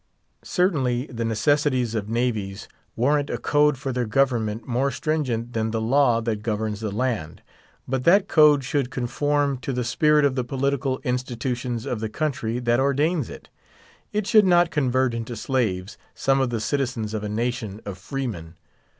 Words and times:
Certainly 0.43 1.05
the 1.11 1.23
necessities 1.23 1.93
of 1.93 2.09
navies 2.09 2.67
warrant 2.95 3.29
a 3.29 3.37
code 3.37 3.77
for 3.77 3.91
their 3.93 4.07
government 4.07 4.67
more 4.67 4.89
stringent 4.89 5.53
than 5.53 5.69
the 5.69 5.79
law 5.79 6.21
that 6.21 6.41
governs 6.41 6.79
the 6.79 6.89
land; 6.91 7.43
but 7.87 8.03
that 8.03 8.27
code 8.27 8.63
should 8.63 8.89
conform 8.89 9.57
to 9.57 9.71
the 9.71 9.83
spirit 9.83 10.25
of 10.25 10.33
the 10.33 10.43
political 10.43 10.97
institutions 11.03 11.85
of 11.85 11.99
the 11.99 12.09
country 12.09 12.57
that 12.57 12.79
ordains 12.79 13.29
it. 13.29 13.49
It 14.11 14.25
should 14.25 14.47
not 14.47 14.71
convert 14.71 15.13
into 15.13 15.35
slaves 15.35 15.99
some 16.15 16.41
of 16.41 16.49
the 16.49 16.59
citizens 16.59 17.13
of 17.13 17.23
a 17.23 17.29
nation 17.29 17.79
of 17.85 17.99
free 17.99 18.25
men. 18.25 18.55